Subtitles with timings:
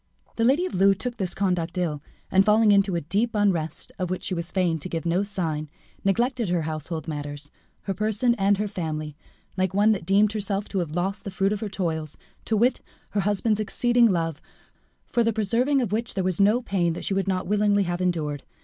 [0.35, 2.01] The lady of Loué took this conduct ill,
[2.31, 5.69] and falling into a deep unrest, of which she was fain to give no sign,
[6.03, 7.51] neglected her household matters,
[7.83, 9.15] her person and her family,
[9.57, 12.81] like one that deemed herself to have lost the fruit of her toils, to wit,
[13.11, 14.41] her husband's exceeding love,
[15.05, 18.01] for the preserving of which there was no pain that she would not willingly have
[18.01, 18.41] endured.